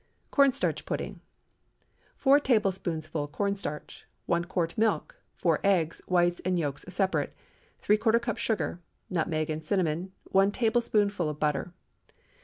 CORN 0.31 0.51
STARCH 0.51 0.87
PUDDING. 0.87 1.13
✠ 1.13 1.19
4 2.15 2.39
tablespoonfuls 2.39 3.29
corn 3.31 3.53
starch. 3.55 4.07
1 4.25 4.45
quart 4.45 4.75
milk. 4.75 5.15
4 5.35 5.59
eggs—whites 5.63 6.39
and 6.39 6.57
yolks 6.57 6.83
separate. 6.89 7.35
¾ 7.83 8.21
cup 8.23 8.37
sugar. 8.39 8.79
Nutmeg 9.11 9.51
and 9.51 9.63
cinnamon. 9.63 10.11
1 10.31 10.53
tablespoonful 10.53 11.35
butter. 11.35 11.71